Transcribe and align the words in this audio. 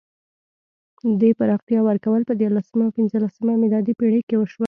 دې 1.21 1.29
پراختیا 1.39 1.79
ورکول 1.89 2.21
په 2.29 2.33
دیارلسمه 2.39 2.83
او 2.85 2.95
پنځلسمه 2.97 3.53
میلادي 3.63 3.93
پېړۍ 3.99 4.21
کې 4.27 4.35
وشوه. 4.37 4.59